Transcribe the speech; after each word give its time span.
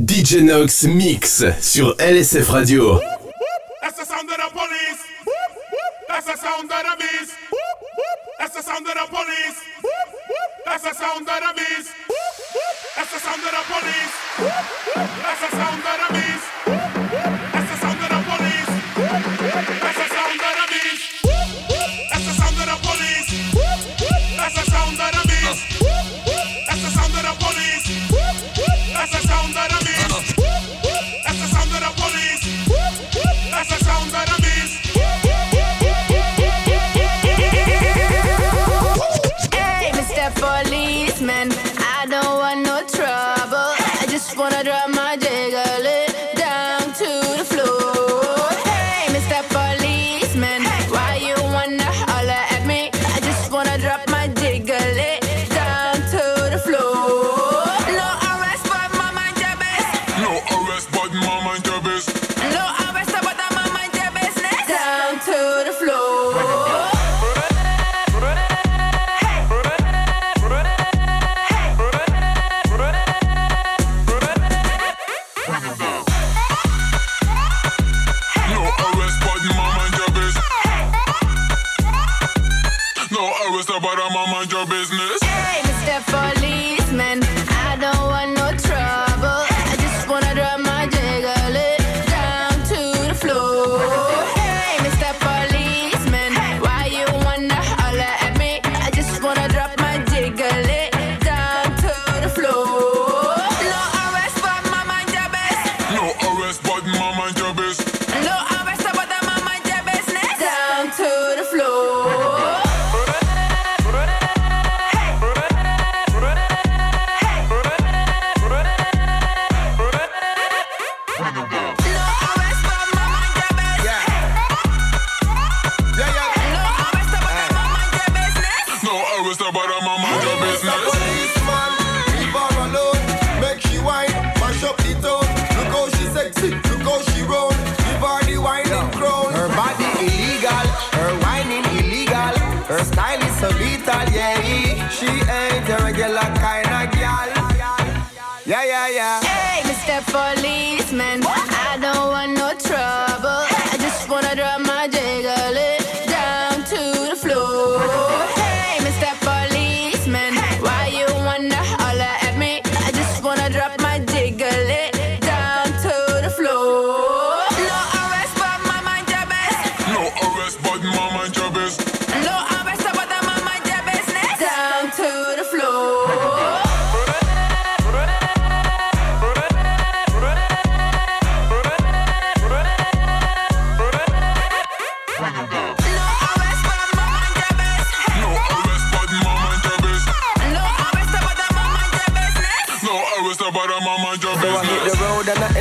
DJ 0.00 0.40
Nox 0.40 0.84
Mix 0.84 1.44
sur 1.60 1.94
LSF 1.98 2.48
Radio. 2.48 2.98
That's 3.82 3.98
the 3.98 4.06
sound 4.06 4.30
of 4.30 4.36
the 4.36 4.48
police. 4.50 5.04
That's 6.08 6.24
the 6.24 6.36
sound 6.38 6.72
of 6.72 6.82
the 6.82 6.96
beast. 6.96 7.34
That's 8.38 8.54
the 8.54 8.62
sound 8.62 8.86
of 8.86 8.94
the 8.94 9.06
police. 9.10 9.60
That's 10.64 10.82
the 10.84 10.94
sound 10.94 11.28
of 11.28 11.36
the 11.36 11.52
beast. 11.54 11.90
That's 12.96 13.12
the 13.12 13.18
sound 13.20 13.44
of 13.44 13.52
the 13.52 13.62
police. 13.68 14.14
That's 14.96 15.40
the 15.40 15.50
sound 15.50 15.84
of 15.84 15.96
the 16.00 16.14
beast. 16.14 16.59
ass 106.50 106.58
button, 106.58 106.90
mama. 106.98 107.19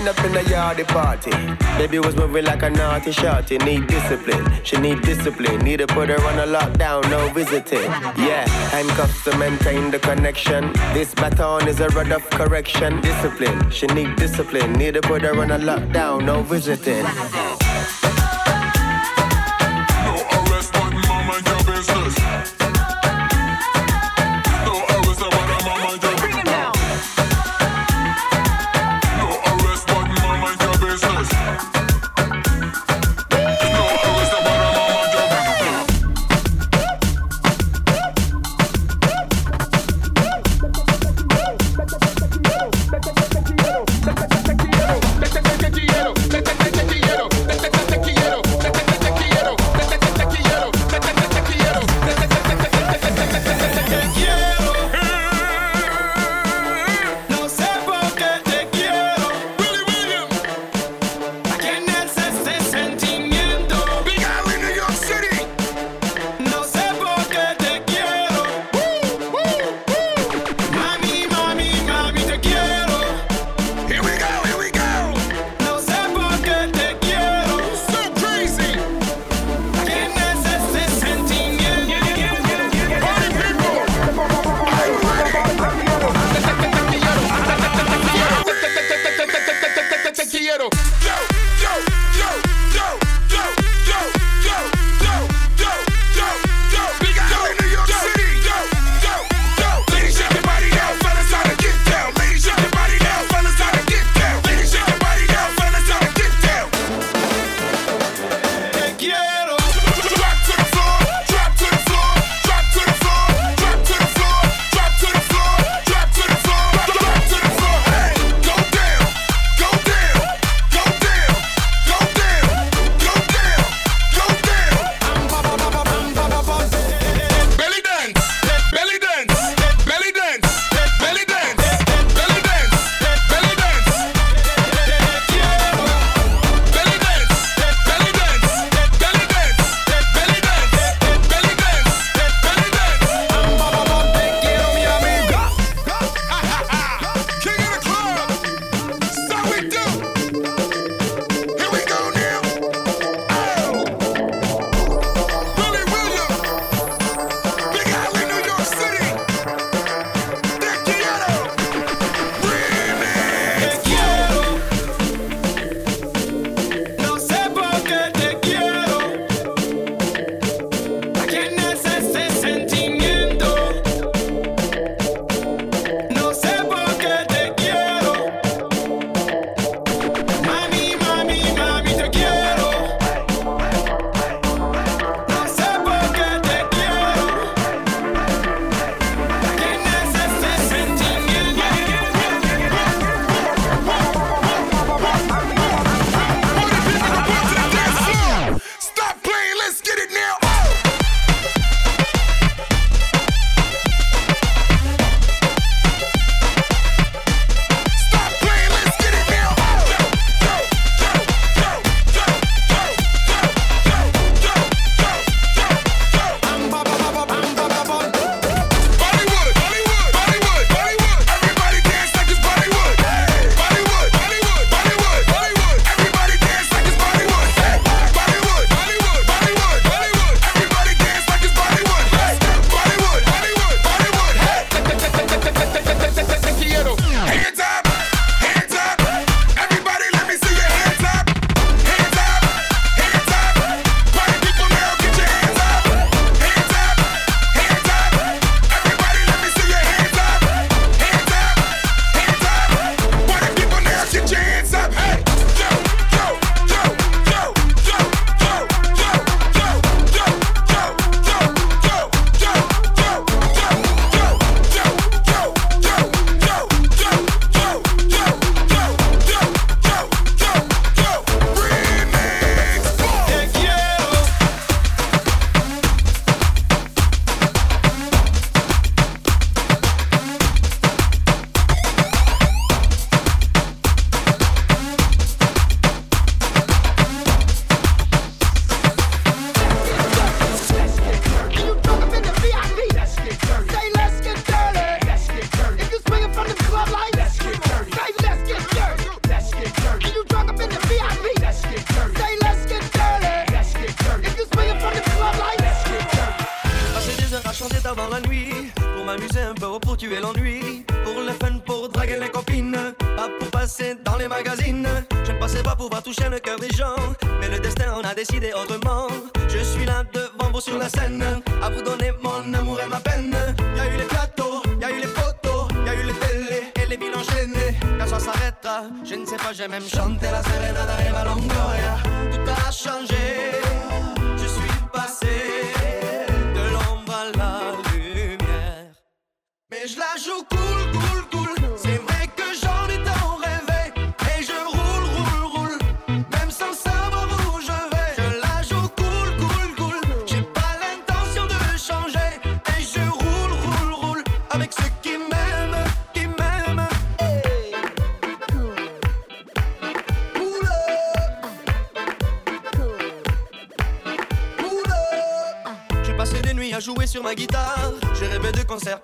up 0.09 0.25
in 0.25 0.31
the 0.31 0.39
yardy 0.39 0.87
party. 0.87 1.31
Baby 1.77 1.99
was 1.99 2.15
moving 2.15 2.43
like 2.43 2.63
a 2.63 2.69
naughty 2.69 3.11
shorty. 3.11 3.59
Need 3.59 3.85
discipline, 3.87 4.43
she 4.63 4.77
need 4.77 5.01
discipline. 5.03 5.59
Need 5.59 5.77
to 5.77 5.87
put 5.87 6.09
her 6.09 6.19
on 6.25 6.39
a 6.39 6.47
lockdown, 6.47 7.07
no 7.11 7.29
visiting. 7.29 7.89
Yeah, 8.17 8.47
handcuffs 8.73 9.23
to 9.25 9.37
maintain 9.37 9.91
the 9.91 9.99
connection. 9.99 10.73
This 10.93 11.13
baton 11.13 11.67
is 11.67 11.79
a 11.79 11.89
rod 11.89 12.11
of 12.11 12.27
correction. 12.31 13.01
Discipline, 13.01 13.69
she 13.69 13.85
need 13.87 14.15
discipline. 14.15 14.73
Need 14.73 14.95
to 14.95 15.01
put 15.01 15.21
her 15.21 15.39
on 15.39 15.51
a 15.51 15.59
lockdown, 15.59 16.25
no 16.25 16.41
visiting. 16.41 17.05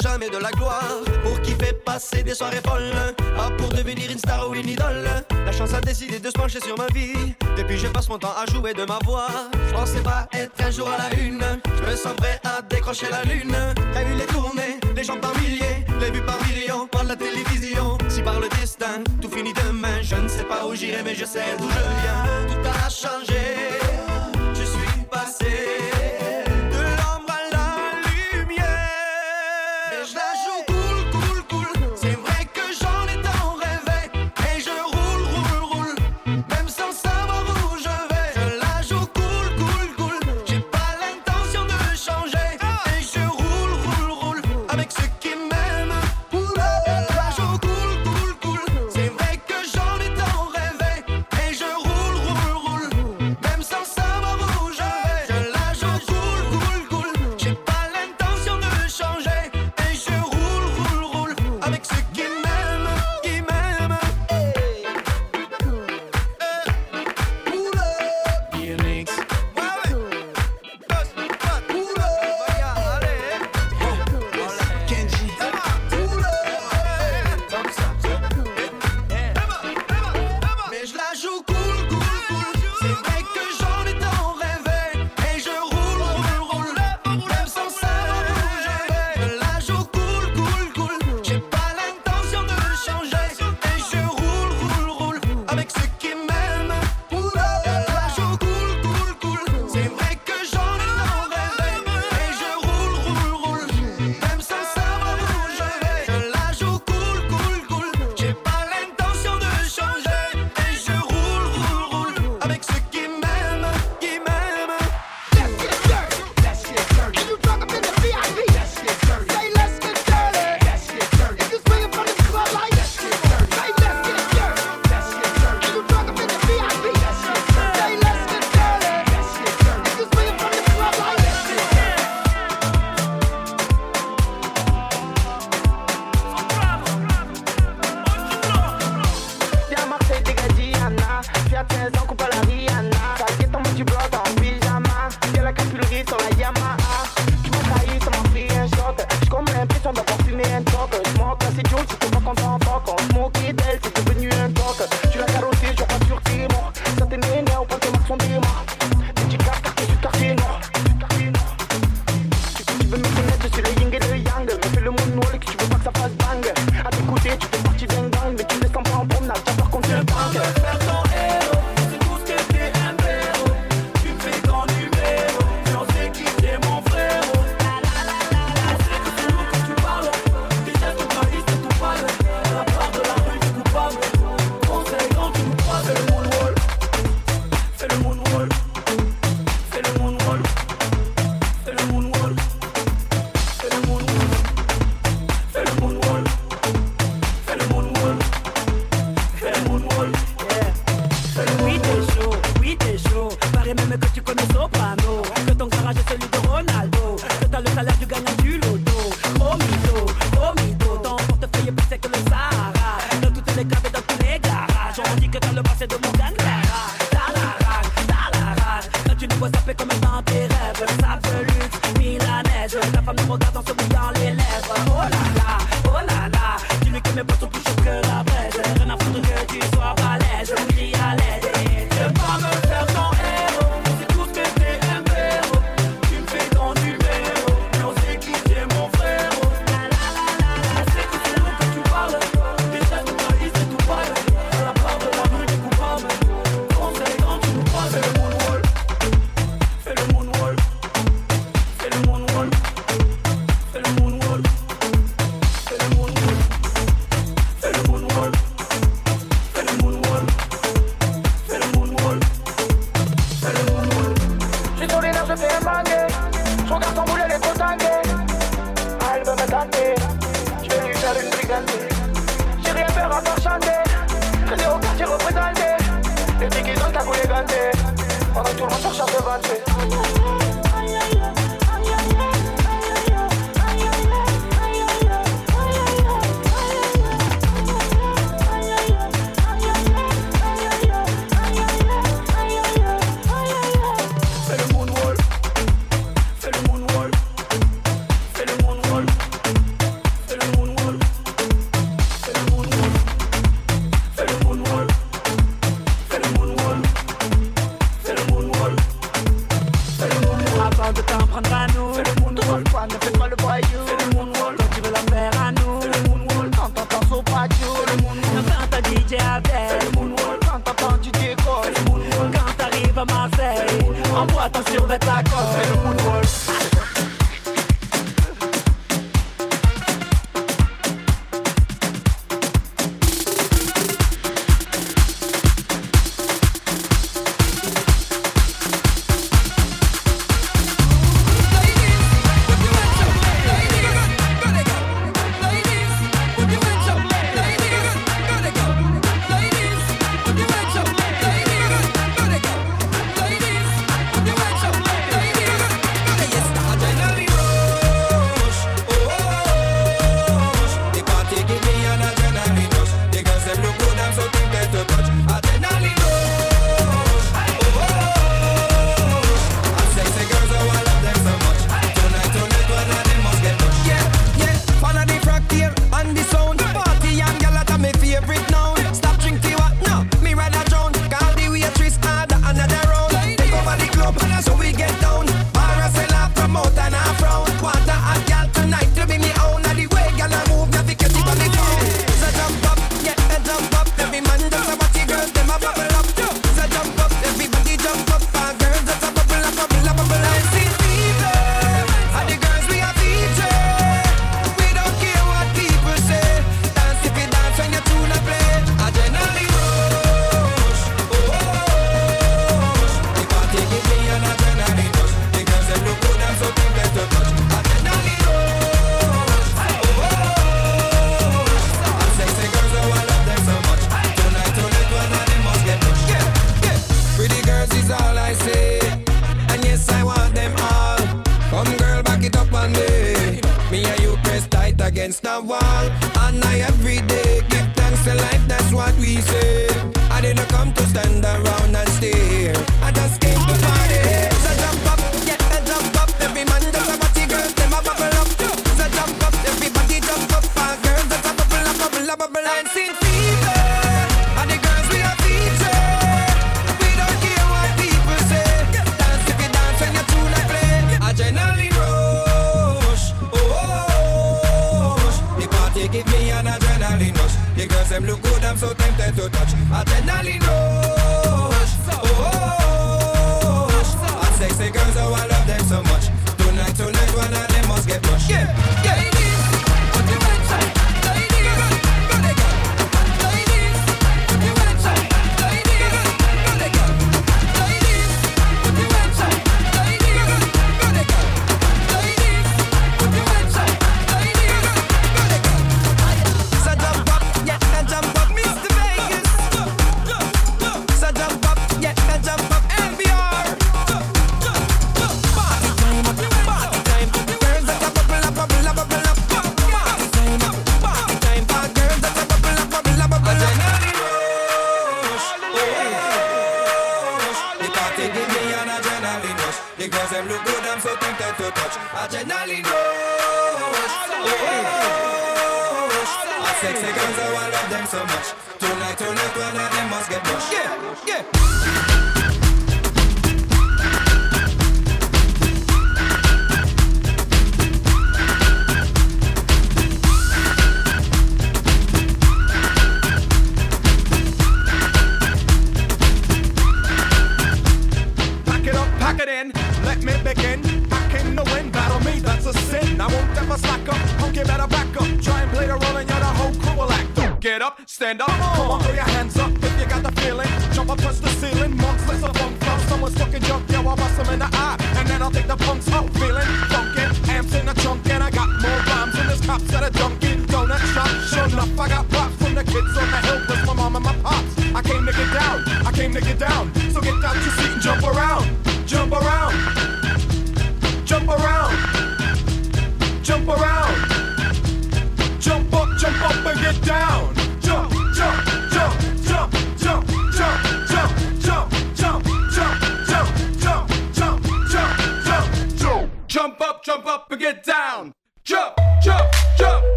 jamais 0.00 0.28
de 0.28 0.38
la 0.38 0.50
gloire. 0.50 0.84
Pour 1.22 1.40
qui 1.40 1.52
fait 1.52 1.72
passer 1.84 2.22
des 2.22 2.34
soirées 2.34 2.60
folles 2.64 3.14
Pas 3.36 3.50
pour 3.56 3.68
devenir 3.70 4.10
une 4.10 4.18
star 4.18 4.48
ou 4.48 4.54
une 4.54 4.68
idole 4.68 5.06
hein. 5.06 5.22
La 5.44 5.52
chance 5.52 5.74
a 5.74 5.80
décidé 5.80 6.18
de 6.18 6.28
se 6.28 6.32
pencher 6.32 6.60
sur 6.60 6.76
ma 6.76 6.86
vie. 6.88 7.34
Depuis 7.56 7.78
je 7.78 7.88
passe 7.88 8.08
mon 8.08 8.18
temps 8.18 8.34
à 8.36 8.50
jouer 8.50 8.74
de 8.74 8.84
ma 8.84 8.98
voix. 9.04 9.28
Je 9.68 9.72
pensais 9.72 10.00
pas 10.00 10.28
être 10.32 10.52
un 10.64 10.70
jour 10.70 10.88
à 10.88 10.98
la 10.98 11.18
une 11.18 11.42
hein. 11.42 11.58
Je 11.76 11.90
me 11.90 11.96
sens 11.96 12.14
prêt 12.16 12.40
à 12.44 12.62
décrocher 12.62 13.06
la 13.10 13.22
lune 13.24 13.56
T'as 13.92 14.04
vu 14.04 14.14
les 14.14 14.26
tournées, 14.26 14.78
les 14.94 15.04
gens 15.04 15.18
par 15.18 15.36
milliers 15.38 15.84
Les 16.00 16.10
vues 16.10 16.22
par 16.22 16.38
millions, 16.46 16.86
par 16.86 17.04
la 17.04 17.16
télévision. 17.16 17.98
Si 18.08 18.22
par 18.22 18.40
le 18.40 18.48
destin, 18.48 19.02
tout 19.20 19.30
finit 19.30 19.52
demain 19.52 20.00
Je 20.02 20.16
ne 20.16 20.28
sais 20.28 20.44
pas 20.44 20.66
où 20.66 20.74
j'irai 20.74 21.02
mais 21.02 21.14
je 21.14 21.24
sais 21.24 21.56
d'où 21.58 21.68
je 21.68 21.74
viens. 21.74 22.62
Tout 22.62 22.68
a 22.68 22.88
changé. 22.88 24.11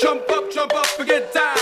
jump 0.00 0.30
up, 0.30 0.50
jump 0.50 0.74
up 0.74 0.86
and 0.98 1.08
get 1.08 1.34
down. 1.34 1.59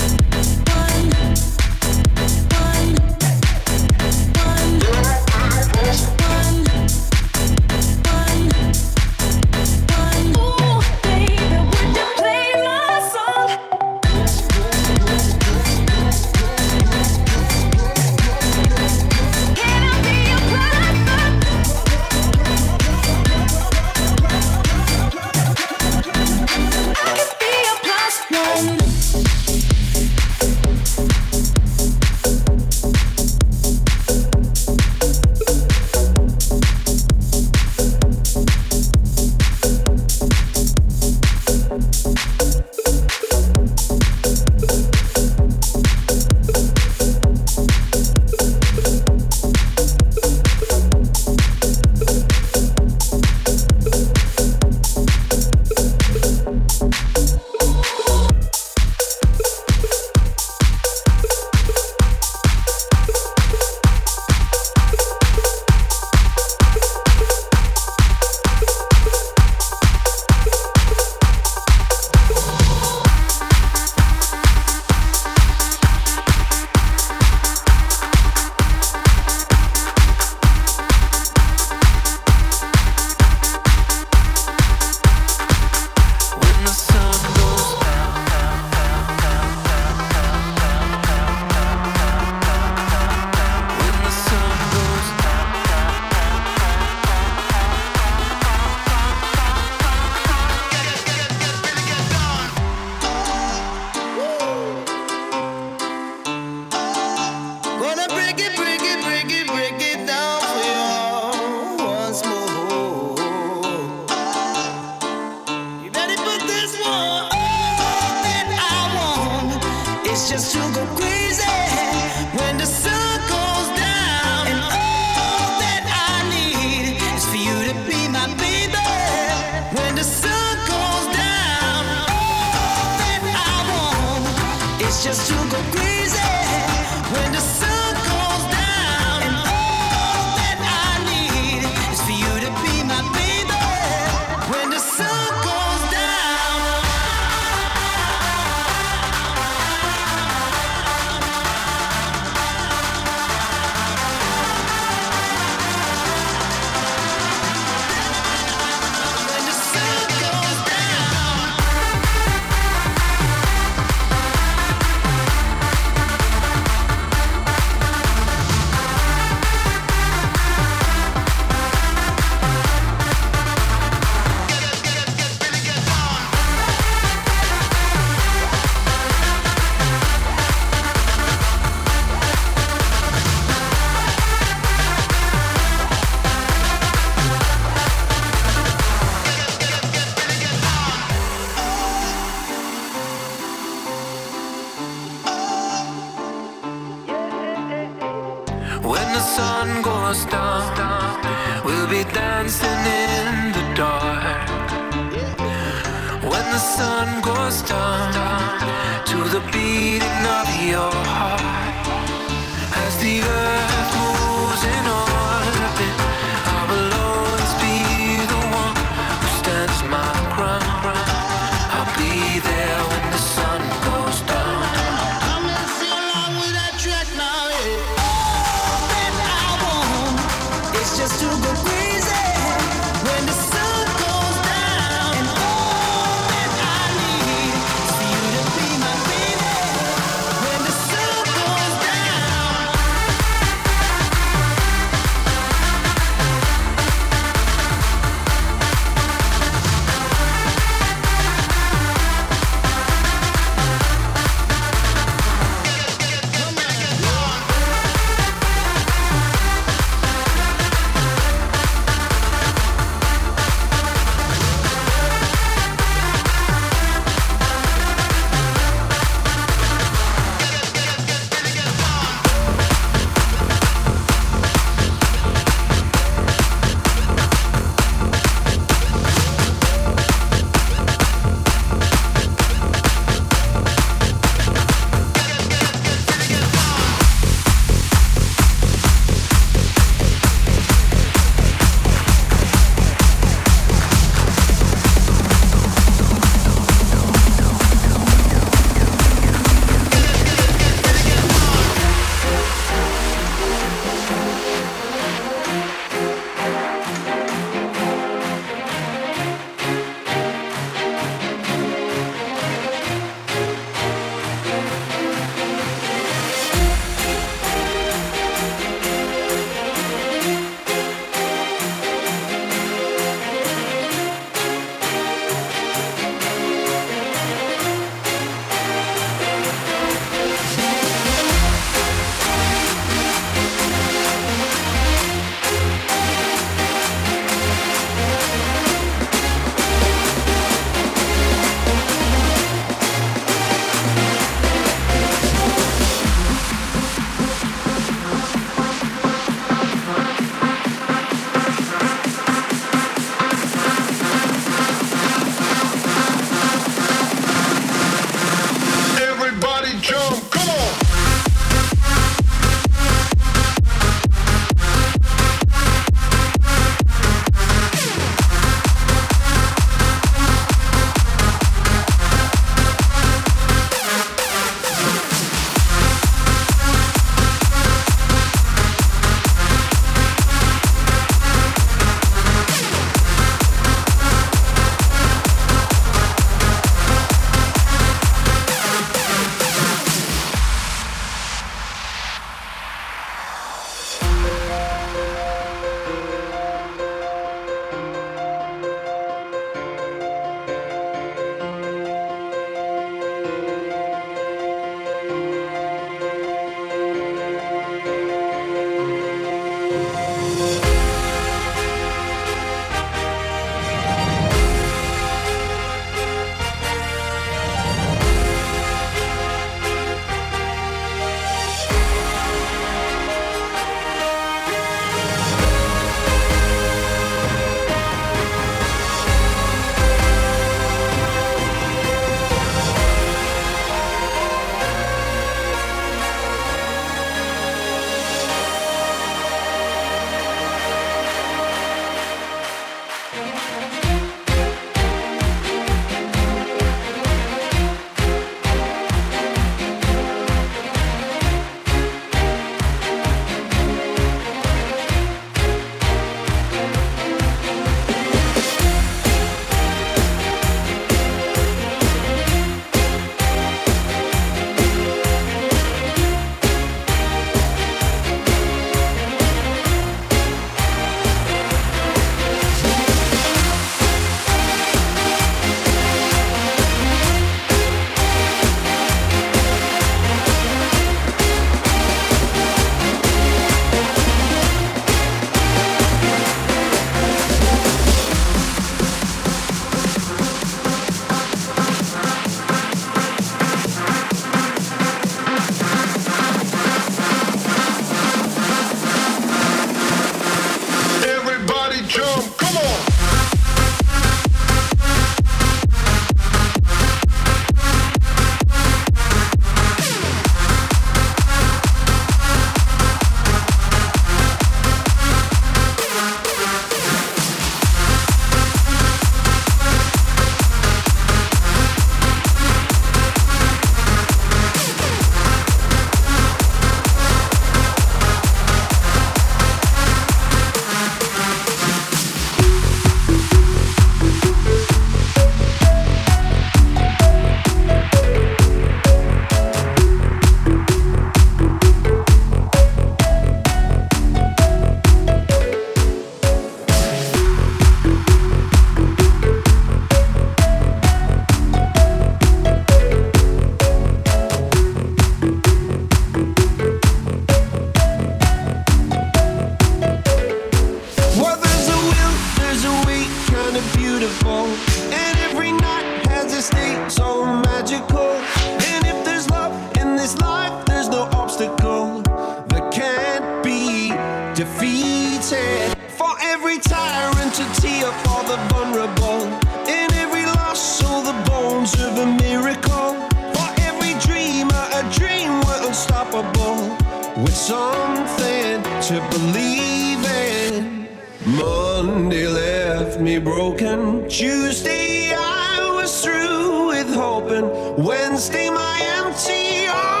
For 575.21 576.15
every 576.19 576.57
tyrant 576.57 577.35
to 577.35 577.61
tear 577.61 577.91
for 578.03 578.23
the 578.23 578.37
vulnerable. 578.49 579.27
In 579.69 579.93
every 579.93 580.25
loss, 580.25 580.83
all 580.83 581.03
the 581.03 581.13
bones 581.29 581.75
of 581.75 581.95
a 581.99 582.07
miracle. 582.07 582.95
For 583.35 583.49
every 583.59 583.93
dreamer, 584.01 584.65
a 584.73 584.81
dream 584.91 585.39
were 585.41 585.67
unstoppable. 585.67 586.75
With 587.21 587.35
something 587.35 588.63
to 588.87 589.07
believe 589.11 590.03
in. 590.09 590.87
Monday 591.27 592.27
left 592.27 592.99
me 592.99 593.19
broken. 593.19 594.09
Tuesday, 594.09 595.13
I 595.13 595.71
was 595.75 596.03
through 596.03 596.69
with 596.69 596.91
hoping. 596.95 597.45
Wednesday, 597.85 598.49
my 598.49 598.81
empty 598.97 599.67
arms 599.67 600.00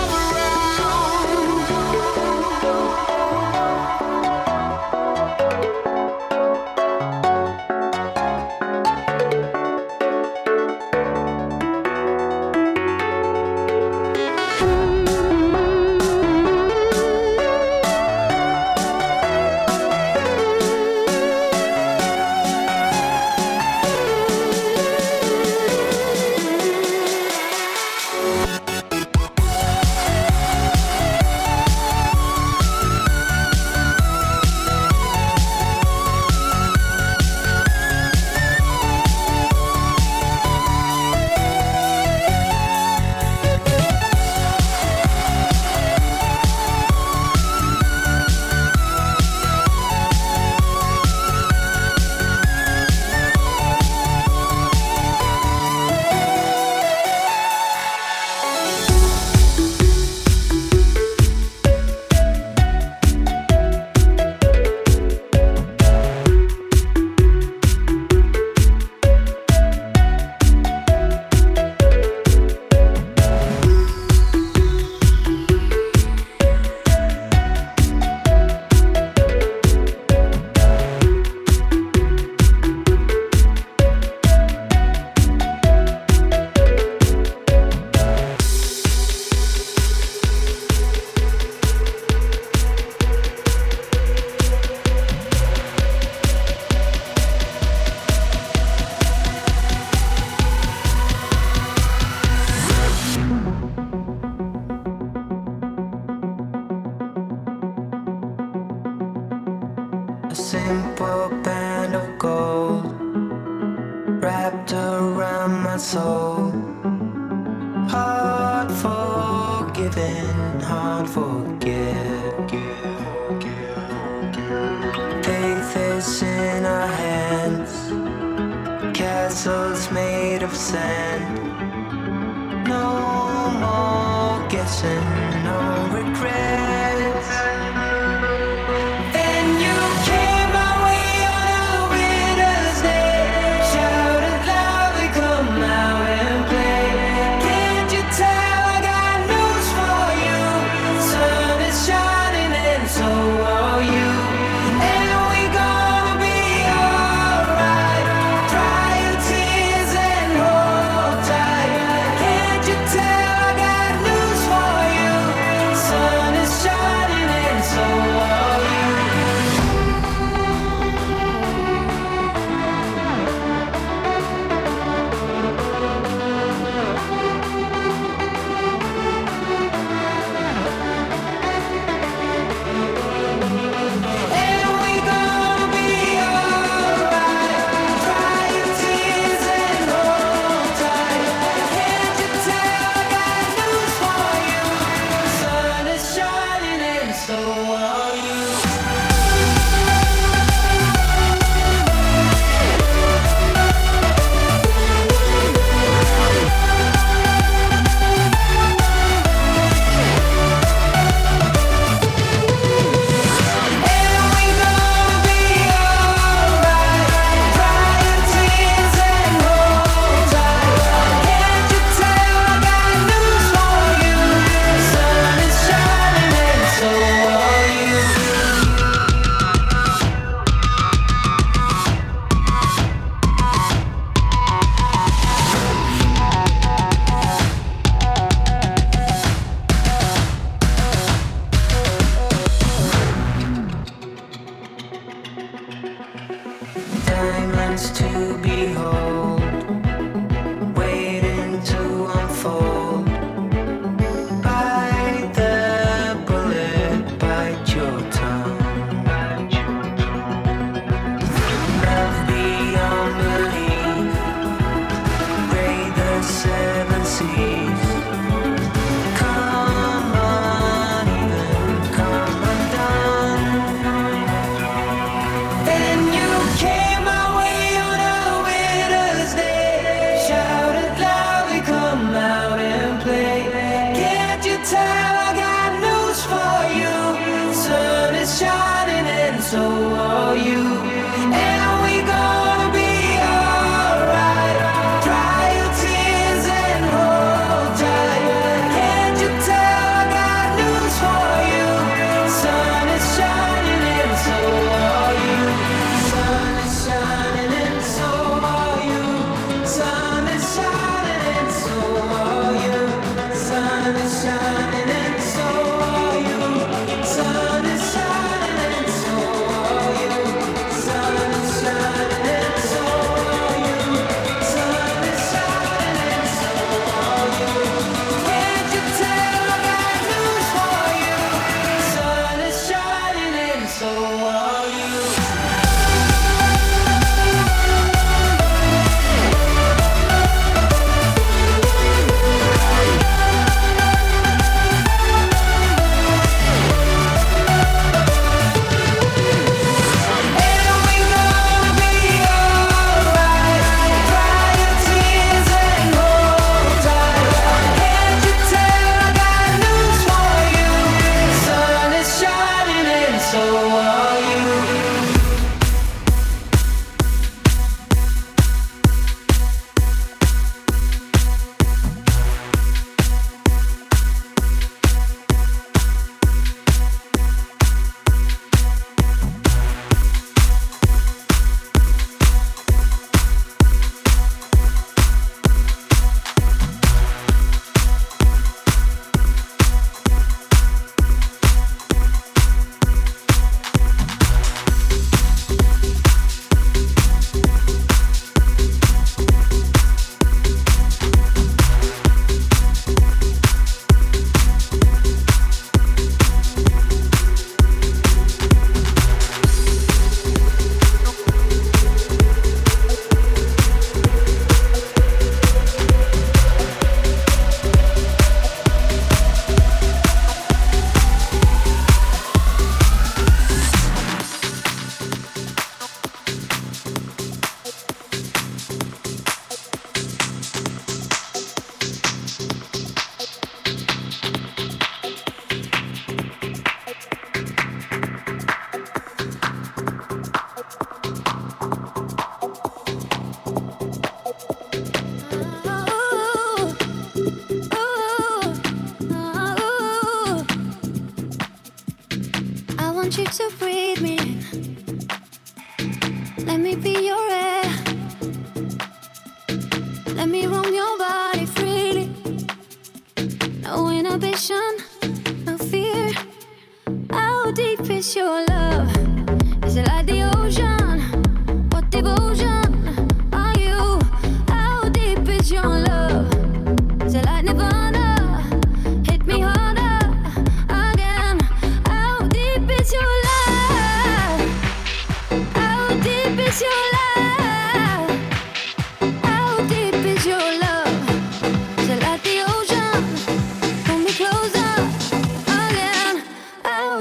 you. 290.35 290.90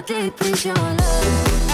Deep 0.02 0.40
is 0.42 0.64
your 0.64 0.74
love? 0.74 1.69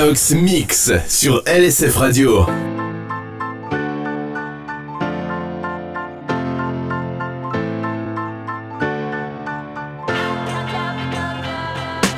Mix 0.00 0.92
sur 1.08 1.42
LSF 1.44 1.96
Radio. 1.96 2.46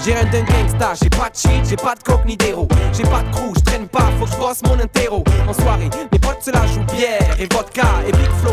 J'ai 0.04 0.12
rien 0.12 0.24
d'un 0.24 0.42
gangsta, 0.42 0.92
j'ai 1.02 1.08
pas 1.08 1.30
de 1.30 1.36
shit, 1.36 1.50
j'ai 1.70 1.76
pas 1.76 1.94
de 1.94 2.02
coke 2.02 2.26
ni 2.26 2.36
d'héros. 2.36 2.68
J'ai 2.92 3.04
pas 3.04 3.22
de 3.22 3.34
crew, 3.34 3.54
je 3.56 3.64
traîne 3.64 3.88
pas, 3.88 4.10
faut 4.18 4.26
que 4.26 4.32
je 4.32 4.36
bosse 4.36 4.62
mon 4.64 4.78
interro. 4.78 5.24
En 5.48 5.54
soirée, 5.54 5.88
mes 6.12 6.18
potes 6.18 6.42
se 6.42 6.50
la 6.50 6.66
jouent 6.66 6.84
bière 6.94 7.34
et 7.38 7.48
vodka 7.54 7.86
Et 8.06 8.12
Big 8.12 8.30
Flow, 8.42 8.52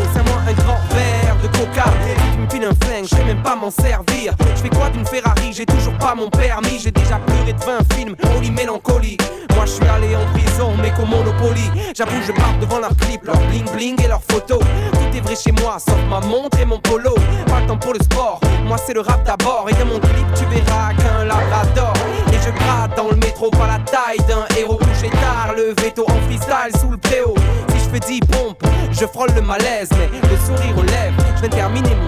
je 3.08 3.16
sais 3.16 3.24
même 3.24 3.42
pas 3.42 3.56
m'en 3.56 3.70
servir. 3.70 4.34
Je 4.56 4.62
fais 4.62 4.68
quoi 4.68 4.90
d'une 4.90 5.06
Ferrari, 5.06 5.52
j'ai 5.52 5.66
toujours 5.66 5.94
pas 5.94 6.14
mon 6.14 6.28
permis. 6.28 6.78
J'ai 6.78 6.90
déjà 6.90 7.16
pleuré 7.16 7.52
de 7.52 7.60
20 7.60 7.94
films, 7.94 8.16
holy 8.36 8.50
mélancolie 8.50 9.16
Moi 9.54 9.64
je 9.66 9.72
suis 9.72 9.86
allé 9.86 10.14
en 10.16 10.24
prison, 10.32 10.72
mais 10.80 10.90
qu'au 10.90 11.06
Monopoly. 11.06 11.70
J'avoue, 11.96 12.20
je 12.26 12.32
parle 12.32 12.58
devant 12.60 12.78
leurs 12.78 12.96
clips, 12.96 13.24
leurs 13.24 13.40
bling 13.48 13.70
bling 13.72 14.04
et 14.04 14.08
leurs 14.08 14.22
photos. 14.30 14.60
Tout 14.60 15.16
est 15.16 15.20
vrai 15.20 15.36
chez 15.36 15.52
moi, 15.52 15.78
sauf 15.78 15.98
ma 16.08 16.20
montre 16.20 16.58
et 16.60 16.64
mon 16.64 16.78
polo. 16.78 17.14
Pas 17.46 17.60
le 17.60 17.66
temps 17.66 17.78
pour 17.78 17.94
le 17.94 18.00
sport, 18.00 18.40
moi 18.66 18.76
c'est 18.84 18.94
le 18.94 19.00
rap 19.00 19.24
d'abord. 19.24 19.66
Et 19.68 19.74
dans 19.74 19.86
mon 19.86 19.98
clip, 19.98 20.26
tu 20.34 20.44
verras 20.46 20.92
qu'un 20.94 21.24
labrador. 21.24 21.94
Et 22.32 22.36
je 22.44 22.50
gratte 22.50 22.96
dans 22.96 23.08
le 23.08 23.16
métro, 23.16 23.50
pas 23.50 23.66
la 23.66 23.78
taille 23.78 24.18
d'un 24.28 24.44
héros 24.58 24.76
Couché 24.76 25.10
tard, 25.10 25.54
le 25.56 25.74
veto 25.82 26.04
en 26.08 26.20
freestyle 26.26 26.78
sous 26.80 26.90
le 26.90 26.98
préau. 26.98 27.34
Si 27.72 27.84
je 27.84 27.90
fais 27.90 28.00
10 28.00 28.20
pompes, 28.20 28.62
je 28.92 29.06
frôle 29.06 29.30
le 29.34 29.42
malaise. 29.42 29.88
Mais 29.92 30.08
le 30.28 30.36
sourire 30.36 30.76
aux 30.76 30.82
lèvres, 30.82 31.16
je 31.36 31.42
de 31.42 31.48
terminer 31.48 31.94
mon 31.94 32.07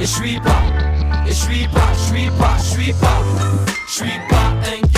et 0.00 0.06
je 0.06 0.06
suis 0.06 0.40
pas, 0.40 0.62
et 1.26 1.28
je 1.28 1.34
suis 1.34 1.68
pas, 1.68 1.92
je 1.92 1.98
suis 1.98 2.30
pas, 2.30 2.56
je 2.56 2.64
suis 2.64 2.92
pas, 2.94 3.22
je 3.86 3.92
suis 3.92 4.20
pas 4.30 4.54
un 4.64 4.89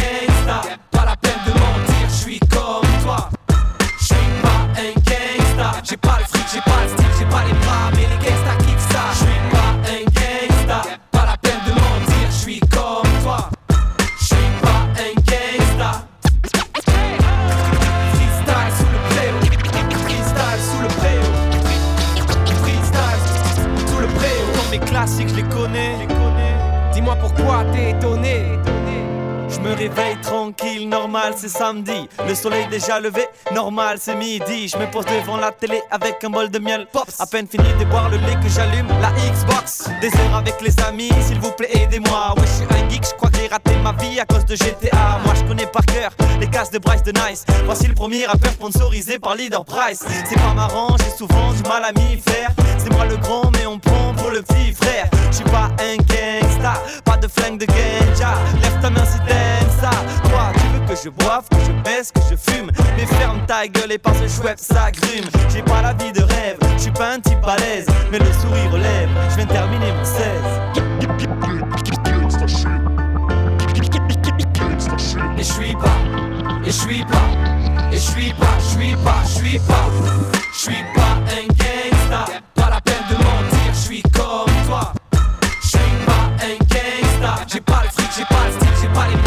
tranquille, 30.22 30.88
normal, 30.88 31.34
c'est 31.36 31.48
samedi. 31.48 32.08
Le 32.26 32.34
soleil 32.34 32.66
déjà 32.68 33.00
levé, 33.00 33.26
normal, 33.52 33.98
c'est 34.00 34.14
midi. 34.14 34.68
Je 34.68 34.76
me 34.76 34.90
pose 34.90 35.04
devant 35.06 35.36
la 35.36 35.50
télé 35.50 35.80
avec 35.90 36.22
un 36.24 36.30
bol 36.30 36.50
de 36.50 36.58
miel. 36.58 36.86
Pops. 36.92 37.20
À 37.20 37.26
peine 37.26 37.46
fini 37.46 37.64
de 37.78 37.84
boire 37.86 38.08
le 38.10 38.18
lait 38.18 38.36
que 38.42 38.48
j'allume 38.48 38.88
la 39.00 39.10
Xbox. 39.10 39.88
Des 40.00 40.08
heures 40.08 40.36
avec 40.36 40.60
les 40.60 40.78
amis, 40.80 41.10
s'il 41.20 41.40
vous 41.40 41.52
plaît, 41.52 41.70
aidez-moi. 41.72 42.34
Ouais, 42.36 42.42
je 42.46 42.64
suis 42.64 42.84
un 42.84 42.88
geek, 42.88 43.04
je 43.06 43.14
crois 43.14 43.30
que 43.30 43.38
j'ai 43.38 43.48
raté 43.48 43.72
ma 43.82 43.92
vie 43.92 44.20
à 44.20 44.24
cause 44.24 44.44
de 44.44 44.54
GTA. 44.56 45.20
Moi, 45.24 45.34
je 45.34 45.44
connais 45.44 45.66
par 45.66 45.84
cœur 45.86 46.10
les 46.40 46.48
cases 46.48 46.70
de 46.70 46.78
Bryce 46.78 47.02
de 47.02 47.12
Nice. 47.12 47.44
Voici 47.64 47.86
le 47.86 47.94
premier 47.94 48.26
rappeur 48.26 48.52
sponsorisé 48.52 49.18
par 49.18 49.34
Leader 49.34 49.64
Price. 49.64 50.04
C'est 50.28 50.40
pas 50.40 50.54
marrant, 50.54 50.96
j'ai 50.98 51.16
souvent 51.16 51.52
du 51.52 51.62
mal 51.68 51.84
à 51.84 51.92
m'y 51.92 52.20
faire. 52.20 52.50
C'est 52.78 52.92
moi 52.92 53.06
le 53.06 53.16
grand, 53.16 53.50
mais 53.52 53.66
on 53.66 53.78
prend 53.78 54.14
pour 54.16 54.30
le 54.30 54.42
petit 54.42 54.72
frère. 54.72 55.08
Je 55.30 55.36
suis 55.36 55.44
pas 55.44 55.70
un 55.78 55.96
gangsta, 55.96 56.74
pas 57.04 57.16
de 57.16 57.28
flingue 57.28 57.58
de 57.58 57.66
ganja. 57.66 58.34
Lève 58.62 58.80
ta 58.80 58.90
main 58.90 59.04
si 59.04 59.18
t'aimes 59.26 59.41
je 61.04 61.08
boive, 61.10 61.48
que 61.50 61.56
je 61.66 61.72
baisse, 61.82 62.12
que 62.12 62.20
je 62.30 62.36
fume. 62.36 62.70
Mais 62.96 63.06
ferme 63.06 63.44
ta 63.46 63.66
gueule 63.66 63.92
et 63.92 63.98
passe 63.98 64.20
le 64.20 64.28
chouette, 64.28 64.60
ça 64.60 64.90
grume. 64.90 65.28
J'ai 65.52 65.62
pas 65.62 65.82
la 65.82 65.92
vie 65.94 66.12
de 66.12 66.22
rêve, 66.22 66.58
je 66.76 66.82
suis 66.82 66.90
pas 66.92 67.14
un 67.14 67.20
type 67.20 67.40
balèze. 67.40 67.86
Mais 68.10 68.18
le 68.18 68.32
sourire 68.32 68.70
relève, 68.70 69.08
je 69.30 69.36
viens 69.36 69.46
terminer 69.46 69.92
mon 69.92 70.04
16. 70.04 70.16
Et 75.38 75.44
je 75.44 75.52
suis 75.52 75.74
pas, 75.74 75.96
et 76.64 76.66
je 76.66 76.70
suis 76.70 77.04
pas, 77.04 77.28
et 77.90 77.96
je 77.96 78.00
suis 78.00 78.32
pas, 78.34 78.46
je 78.58 78.64
suis 78.64 78.96
pas, 78.96 79.22
je 79.24 79.30
suis 79.30 79.58
pas, 79.58 79.90
je 80.52 80.58
suis 80.58 80.84
pas 80.94 81.18
un 81.26 81.46
gangsta. 81.48 82.32
Pas 82.54 82.70
la 82.70 82.80
peine 82.80 83.04
de 83.10 83.14
mentir, 83.16 83.72
je 83.72 83.78
suis 83.78 84.02
comme 84.02 84.54
toi. 84.66 84.92
Je 85.62 85.68
suis 85.68 85.96
pas 86.06 86.30
un 86.44 86.56
gangsta. 86.58 87.44
J'ai 87.52 87.60
pas 87.60 87.82
le 87.82 87.90
fric, 87.90 88.10
j'ai 88.16 88.24
pas 88.24 88.46
le 88.46 88.52
style, 88.52 88.76
j'ai 88.80 88.88
pas 88.88 89.08
les 89.08 89.21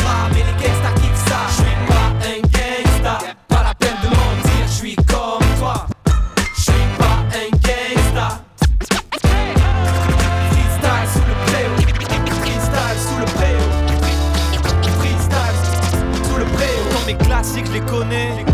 les 17.75 17.81
connais. 17.81 18.45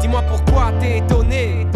Dis-moi 0.00 0.22
pourquoi 0.22 0.72
t'es 0.80 0.98
étonné. 0.98 1.66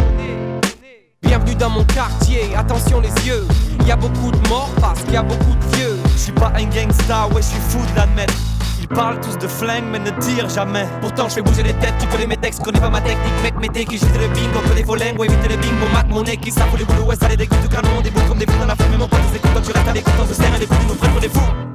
Bienvenue 1.23 1.55
dans 1.57 1.71
mon 1.71 1.85
quartier, 1.85 2.55
attention 2.57 3.01
les 3.01 3.13
yeux. 3.27 3.45
Y 3.87 3.91
a 3.91 3.97
beaucoup 3.97 4.31
de 4.31 4.49
morts 4.49 4.71
parce 4.81 5.03
qu'il 5.03 5.15
y 5.15 5.17
a 5.17 5.23
beaucoup 5.23 5.55
de 5.55 5.77
vieux. 5.77 5.99
Je 6.13 6.19
suis 6.19 6.33
pas 6.33 6.53
un 6.55 6.65
gangsta, 6.65 7.27
ouais, 7.29 7.43
je 7.43 7.49
suis 7.49 7.61
fou 7.71 7.79
de 7.93 7.97
l'admettre. 7.97 8.35
Ils 8.81 8.89
parlent 8.89 9.21
tous 9.21 9.37
de 9.37 9.49
flingue, 9.49 9.85
mais 9.91 9.99
ne 9.99 10.11
tirent 10.21 10.49
jamais. 10.49 10.87
Pourtant, 11.01 11.29
je 11.29 11.35
fais 11.35 11.43
bouger 11.43 11.63
les 11.63 11.75
têtes, 11.75 11.95
tu 11.99 12.07
connais 12.07 12.27
mes 12.27 12.37
textes, 12.37 12.63
connais 12.63 12.81
pas 12.81 12.91
ma 12.91 13.01
technique. 13.01 13.43
Mec, 13.43 13.55
mettez 13.61 13.85
qui 13.85 13.99
j'étais 13.99 14.19
le 14.19 14.29
bingo, 14.29 14.61
que 14.69 14.75
des 14.75 14.85
faux 14.85 14.95
lingues, 14.95 15.21
éviter 15.21 15.49
le 15.49 15.57
bingo. 15.57 15.87
Mat 15.93 16.07
mon 16.09 16.23
nez 16.23 16.37
qui 16.37 16.53
savent 16.53 16.77
les 16.79 16.85
boulots, 16.85 17.05
ouais, 17.05 17.17
ça 17.17 17.29
les 17.29 17.37
dégoûte 17.37 17.61
du 17.63 17.69
canon. 17.69 18.01
Des 18.03 18.11
bouts 18.11 18.27
comme 18.29 18.39
des 18.39 18.47
fous 18.47 18.61
dans 18.61 18.67
la 18.67 18.77
foule, 18.77 18.87
mais 18.93 18.99
mon 18.99 19.09
pote, 19.09 19.21
ils 19.31 19.37
écoutent 19.37 19.51
quand 19.55 19.63
tu 19.63 19.73
restes 19.73 19.89
à 19.89 19.93
l'écoute, 19.93 20.15
on 20.23 20.27
se 20.27 20.35
serre 20.35 20.55
et 20.55 20.61
les 20.61 20.67
fous 20.67 20.87
nous 20.89 20.95
pour 20.95 21.21
des 21.21 21.29
fous. 21.29 21.70